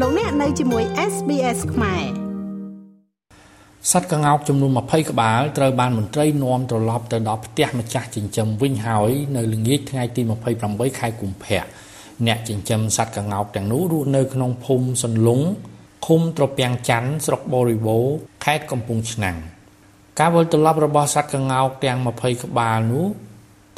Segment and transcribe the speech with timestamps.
[0.00, 2.04] លោកអ្នកនៅជាមួយ SBS ខ្មែរ
[3.92, 10.22] សត្វកង្កោកចំនួន20ក្បាលត្រូវបានមន្ត្រីនាំត្រឡប់ទៅដល់ផ្ទះម្ចាស់ចិញ្ចឹមវិញហើយនៅល្ងាចថ្ងៃទី
[10.60, 11.62] 28ខែកុម្ភៈ
[12.26, 15.46] អ្នកចិញ្ចឹមសត្វកង្កោកទាំងនោះរស់នៅក្នុងភូមិសន្លង់
[16.06, 18.04] ឃុំត្រពាំងច័ន្ទស្រុកបរិបូរ
[18.44, 19.36] ខេត្តកំពង់ឆ្នាំង
[20.20, 23.06] ការវិលត្រឡប់របស់សត្វកង្កោកទាំង20ក្បាលនោះ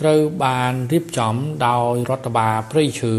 [0.01, 1.35] ត្រូវបានរៀបចំ
[1.67, 3.15] ដោយរដ្ឋបាលព្រៃឈើ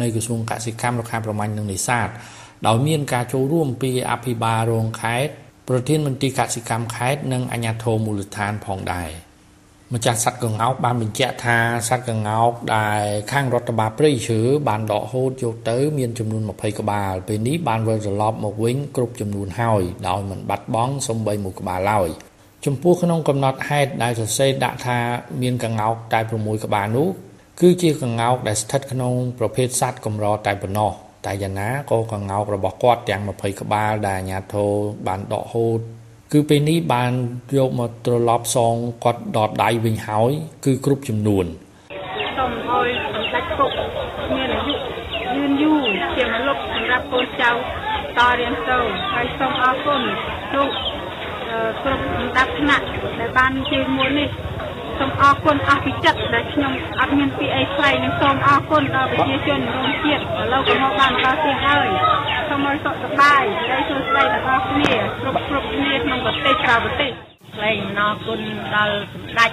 [0.00, 2.08] នៃក្រសួងកសិកម្មរុក្ខាប្រមាញ់និងនេសាទ
[2.66, 5.32] ដោយមានការចូលរួមពីអភិបាលរងខេត្ត
[5.68, 9.10] ប្រធានមន្ត្រីកសិកម្មខេត្តនិងអាជ្ញាធរមូលដ្ឋានផងដែរ
[9.94, 11.56] ម្ចាស់សត្វកង្កោកបានបញ្ជាក់ថា
[11.88, 13.02] សត្វកង្កោកដែល
[13.32, 22.08] ខាងរដ្ឋបាលព្រៃឈើបានដកហូតយកទៅមានចំនួន20ក្បាលពេលនេះបានវិលត្រឡប់មកវិញគ្រប់ចំនួនហើយដោយមិនបាត់បង់សូម្បីមួយក្បាលឡើយ
[22.66, 24.98] ចំពោះក្នុងកំណត់ហេតុដែលសរសេរដាក់ថា
[25.42, 27.08] មានកង្កោកតែ6ក្បាលនោះ
[27.60, 30.92] គឺជាកង្កោកដែលស្ថិតក្នុងប្រភេទសត្វកម្រតែប៉ុណ្ណោះ
[31.26, 34.70] តែយ៉ាងណាក៏កង្កោករបស់គាត់ទាំង20ក្បាលដែលអាញាធរ
[35.06, 35.80] បានដកហូត
[36.32, 37.12] គឺពេលនេះបាន
[37.58, 40.30] យកមកត្រឡប់សងគាត់ដតដៃវិញហើយ
[40.64, 41.46] គឺគ្រប់ចំនួន
[42.36, 43.70] សូមអើយសម្ដេចពុក
[44.36, 45.80] មានអាយុយឺនយូរ
[46.16, 47.50] ជាមលុបសម្រាប់កូនចៅ
[48.18, 50.00] តរៀនសូត្រហើយសូមអរគុណ
[50.54, 50.62] ទូ
[51.82, 52.84] គ្រប់សម្ដាប់ថ្នាក់
[53.20, 54.28] ដែលបានជួយមួយនេះ
[54.98, 61.88] សូមអរគុណអស់ពីចិត្តដែលខ្ញុំអត់មានពីអីថ្លៃនិងសូមអរគុណដល់ប្រជាជនរួមជាតិឥឡូវក៏មកបានដល់ទីហើយ
[62.48, 67.10] សូមឲ្យសុខសប្បាយហើយសួស្តីទាំងអស់គ្នាគ្រប់គ្រប់គ្នាក្នុងប្រទេសក្រៅប្រទេស
[67.56, 68.40] ថ្លែងអំណរគុណ
[68.76, 69.50] ដល់សម្ដេច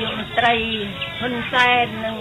[0.00, 0.54] យុវត្រី
[1.20, 2.16] ហ៊ុនសែននិង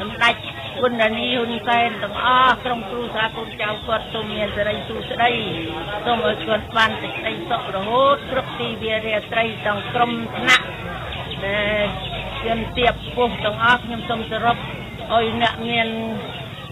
[0.00, 0.36] សម្ដេច
[0.82, 5.30] គុណនីហ៊ុនសែនទាំងអស់ក្រុមគ្រួសារកូនចៅគាត់សូមមានសេរីសុខស្ដី
[6.04, 10.66] សូមឲ្យគាត់បានសេចក្តីសុខរហូតគ្រប់ទីវារាត្រីទាំងក្រុមថ្នាក់
[11.46, 11.86] ដែល
[12.46, 14.56] ជំទាបពោះទាំងអស់ខ្ញុំសូមសរុប
[15.12, 15.88] ឲ្យអ្នកមាន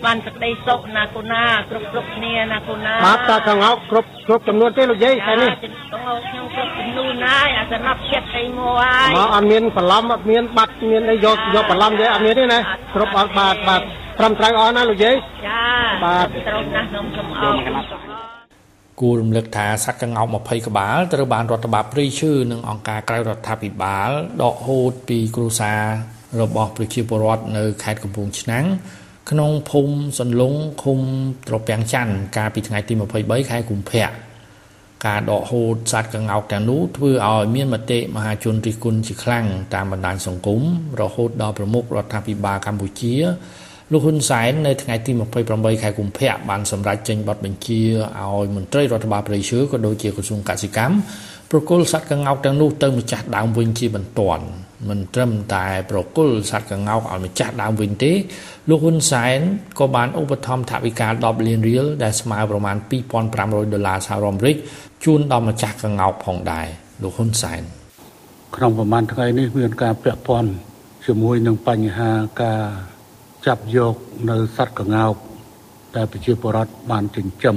[0.05, 5.51] បានសេចក្តីសុខណាកូណាគ្រប់គ្រប់គ្នាណាកូណាបាទតើកងោកគ្រប់គ្រប់ចំនួនទេលោកយាយតែនេះ
[5.93, 12.59] កងោកខ្ញុំគ្រប់ចំនួនហើយអាសំរាប់ចិត្តអីមកហើយមកអត់មានបន្លំអត់មានបាត់មានអីយកយកបន្លំទេអត់មានទេណា
[12.95, 13.81] គ្រប់អត់បាទបាទ
[14.19, 15.15] ត្រឹមត្រូវអស់ណាលោកយាយ
[15.47, 15.65] ចា
[16.05, 17.43] បាទត្រូវណាស់ខ្ញុំសូមអ
[18.05, 18.06] រ
[19.01, 24.09] គុណគួររំលឹកថាសត្វក្ងោក20ក្បាលត្រូវបានរដ្ឋបាលព្រៃឈើនិងអង្គការក្រៅរដ្ឋាភិបាល
[24.43, 25.81] ដកហូតពីគ្រួសារ
[26.41, 28.65] របស់ប្រជាពលរដ្ឋនៅខេត្តកំពង់ឆ្នាំង
[29.31, 31.01] ក្នុងភូមិសន្លង់ឃុំ
[31.49, 32.93] ត្រពាំងច័ន្ទកាលពីថ្ងៃទី
[33.23, 34.09] 23ខែកុម្ភៈ
[35.07, 40.61] ការដកហូតសត្វក្ងោកទាំងនោះធ្វើឲ្យមានមតិមហាជនរិះគន់ជាខ្លាំងតាមបណ្ដាញសង្គម
[41.01, 43.15] រហូតដល់ប្រមុខរដ្ឋាភិបាលកម្ពុជា
[43.93, 45.13] លោកហ៊ុនសែននៅថ្ងៃទី
[45.47, 47.83] 28ខែកុម្ភៈបានសម្រេចចេញបទបញ្ជា
[48.21, 50.95] ឲ្យមន្ត្រីរដ្ឋបាលព្រៃឈើក៏ដូចជាក្រសួងកសិកម្ម
[51.51, 54.45] ប្រគល់សត្វកង្កោកទាំងនោះទៅម្ចាស់ដើមវិញជាបន្ទាន់
[54.89, 58.13] មិនត្រឹមតែប្រគល់សត្វកង្កោកឲ្យម្ចាស់ដើមវិញទេ
[58.69, 59.39] លោកហ៊ុនសែន
[59.79, 62.77] ក៏បានឧបត្ថម្ភថវិកា10លានរៀលដែលស្មើប្រមាណ
[63.25, 64.57] 2500ដុល្លារសហរដ្ឋអាមេរិក
[65.05, 66.67] ជូនដល់ម្ចាស់កង្កោកផងដែរ
[67.03, 67.63] លោកហ៊ុនសែន
[68.57, 70.51] ក្នុងប្រមាណថ្ងៃនេះមានការពាក់ព័ន្ធ
[71.07, 72.11] ជាមួយនឹងបញ្ហា
[72.43, 72.63] ការ
[73.47, 73.95] ចាប់យក
[74.31, 75.15] នៅសត្វកង្កោក
[75.97, 77.57] ដែលប្រជាពលរដ្ឋបានចិញ្ចឹម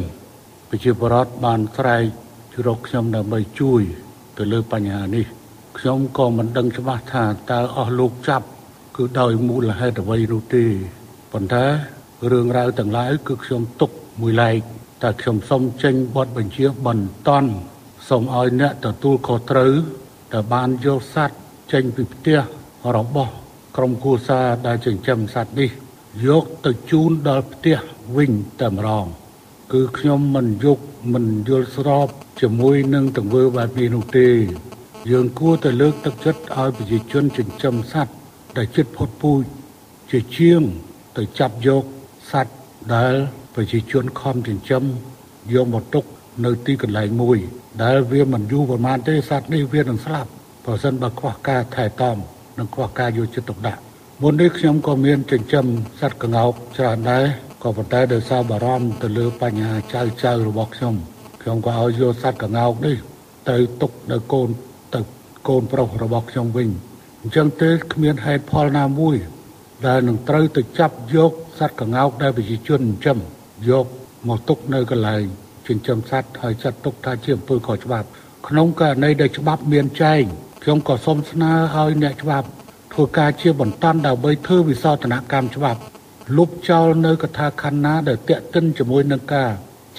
[0.70, 2.04] ប្រជាពលរដ្ឋបានស្រែក
[2.68, 3.82] រកខ្ញុំដើម្បីជួយ
[4.38, 5.26] ទៅលើបញ្ហានេះ
[5.78, 8.48] ខ្ញុំក៏មិនដឹងច្បាស់ថាតើអស់លោកចាប់
[8.96, 10.66] គឺដោយមូលហេតុអ្វីនោះទេ
[11.32, 11.66] ប៉ុន្តែ
[12.32, 13.92] រឿងរ៉ាវទាំងឡាយគឺខ្ញុំទុក
[14.22, 14.60] មួយឡែក
[15.04, 17.32] តែខ្ញុំសូមចេញបទបញ្ជាបន្ត
[18.10, 19.74] សូមឲ្យអ្នកទទួលខុសត្រូវ
[20.34, 21.38] ដែលបានយកសត្វ
[21.72, 22.40] ចេញពីផ្ទះ
[22.98, 23.34] របស់
[23.76, 25.70] ក្រុមគូសាដែលចិញ្ចឹមសត្វនេះ
[26.28, 27.78] យកទៅជូនដល់ផ្ទះ
[28.16, 29.06] វិញតែម្ដង
[29.74, 30.80] គឺខ្ញុំមិនយក
[31.14, 32.08] មិនយល់ស្រប
[32.42, 34.30] ជាមួយនឹងទង្វើបែបនេះនោះទេ
[35.12, 38.14] យើងគួរតែលើកទឹកចិត្តឲ្យប្រជាជនចិញ្ចឹមសត្វ
[38.58, 39.42] ដែលចិត្តផុតពូជ
[40.12, 40.62] ជាជាង
[41.18, 41.84] ទៅចាប់យក
[42.32, 42.54] សត្វ
[42.96, 43.14] ដែល
[43.56, 44.84] ប្រជាជនខំចិញ្ចឹម
[45.54, 46.04] យកមកទុក
[46.46, 47.38] នៅទីកន្លែងមួយ
[47.84, 50.30] ដែលវាមិនយូរប្រហែលទេសត្វនេះវានឹងស្លាប់
[50.66, 52.18] បើសិនបើខ្វះការថែទាំ
[52.60, 53.82] និងខ្វះការយកចិត្តទុកដាក់
[54.22, 55.66] មុននេះខ្ញុំក៏មានចិញ្ចឹម
[56.00, 57.24] សត្វក្ងោកច្រើនដែរ
[57.64, 60.96] ក៏ប៉ុន្តែដោយសារបារម្ភទៅលើបញ្ហាចៅចៅរបស់ខ្ញុំ
[61.42, 62.96] ខ្ញុំក៏ឲ្យយកសត្វក្ងោកនេះ
[63.50, 64.50] ទៅទុកនៅកូន
[64.96, 65.02] ទៅ
[65.48, 66.70] កូនប្រុសរបស់ខ្ញុំវិញ
[67.22, 69.16] អញ្ចឹងទេគ្មានហេតុផលណាមួយ
[69.88, 73.18] ដែលនឹងត្រូវទៅចាប់យកសត្វក្ងោកដែលប្រជាជនចិញ្ចឹម
[73.70, 73.86] យក
[74.28, 75.24] មកទុកនៅកន្លែង
[75.68, 78.08] ចិញ្ចឹមសត្វហើយចាត់ទុកថាជាអំពើខុសច្បាប់
[78.48, 80.24] ក្នុងករណីដែលច្បាប់មានចែង
[80.64, 82.48] ខ្ញុំក៏សូមស្នើឲ្យអ្នកច្បាប់
[82.94, 85.80] ធ្វើការជាបន្តដើម្បីធ្វើវិសោធនកម្មច្បាប់
[86.38, 89.50] លុបចោលនៅកថាខណ្ឌណាដែលតាក់ទិនជាមួយនឹងការ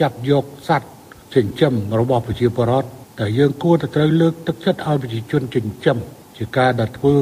[0.01, 0.89] ចាប់យកសត្វ
[1.35, 5.99] ចិញ្ចឹមរបស់ប្រជាពលរដ្ឋតែយើងគួរតែត្រូវលើកទឹកចិត្តឲ្យប្រជាជនចិញ្ចឹម
[6.37, 7.15] ជាការដែលធ្វើ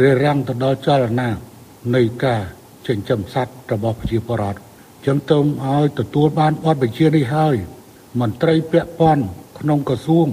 [0.00, 1.28] រារាំងទៅដល់ចលនា
[1.94, 2.42] នៃការ
[2.86, 4.58] ចិញ្ចឹមសត្វរបស់ប្រជាពលរដ្ឋ
[5.06, 7.54] ចឹងទៅឲ្យទទួលបានបទបញ្ជានេះហើយ
[8.20, 9.24] មន្ត្រីពាក់ព័ន្ធ
[9.58, 10.28] ក្នុងក្រសួង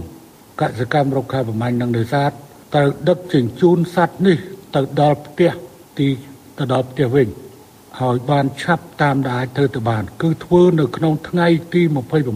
[0.61, 2.31] កសិកម្មរុក្ខាប្រមាញ់និងនេសាទ
[2.75, 4.37] ត្រូវដឹកជញ្ជូនសត្វនេះ
[4.75, 5.51] ទៅដល់ផ្ទះ
[5.99, 6.07] ទី
[6.57, 7.27] ទៅដល់ផ្ទះវិញ
[8.01, 11.81] ហើយបានឆាប់តាមដែលអាចធ្វើទៅបាន គឺធ្វើនៅក្នុងថ្ងៃទី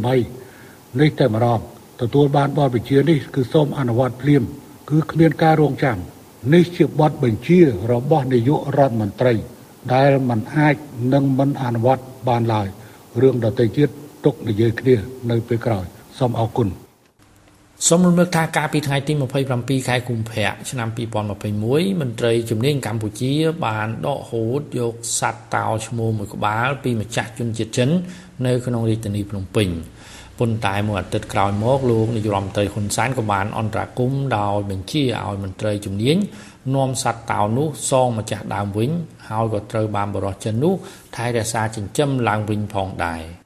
[0.04, 1.60] 28នេះតែម្ដង
[2.02, 4.44] ទទួលបានបទបញ្ជានេះគឺសូមអនុវត្តភ្លាម
[4.90, 5.98] គឺគ្មានការរងចាំ
[6.54, 7.60] នេះជាបទបញ្ជា
[7.92, 9.34] របស់នាយករដ្ឋមន្ត្រី
[9.94, 10.76] ដែលมันអាច
[11.14, 12.68] នឹងមិនអនុវត្តបានឡើយ
[13.22, 13.90] រឿងដទៃទៀត
[14.26, 14.96] ទុកនិយាយគ្នា
[15.30, 15.86] នៅពេលក្រោយ
[16.20, 16.85] សូមអរគុណ
[17.84, 19.14] សូមរំលឹកថាកាលពីថ្ងៃទី
[19.52, 20.88] 27ខែកុម្ភៈឆ្នាំ
[21.44, 23.34] 2021មន្ត្រីជំនាញកម្ពុជា
[23.66, 27.90] បានដកហូតយកសត្វតោឈ្មោលមួយក្បាល ពីម្ចាស់ជនជាតិចិន
[28.46, 29.68] នៅក្នុងរាជធានីភ្នំពេញ
[30.40, 36.18] ប៉ុន្តែមួយអាទិត្យក្រោយមកលោកនាយរដ្ឋមន្ត្រីហ៊ុនសែនក៏បានអន្តរាគមន៍ដោយបញ្ជាឲ្យមន្ត្រីជំនាញ
[36.76, 38.90] នាំសត្វតោនោះសងម្ចាស់ដើមវិញ
[39.30, 40.74] ហើយក៏ត្រូវបានបរិសុទ្ធចិននោះ
[41.16, 43.45] ថែរក្សាចិញ្ចឹមឡើងវិញផងដែរ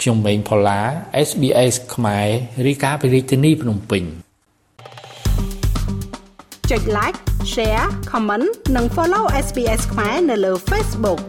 [0.00, 0.80] ខ្ញុំម៉េងផល្លា
[1.28, 2.26] SBS ខ្មែរ
[2.66, 4.04] រីកាពីរាជធានីភ្នំពេញ
[6.70, 7.18] ចុច like
[7.52, 8.46] share comment
[8.76, 11.20] និង follow SBS ខ្មែរនៅលើ Facebook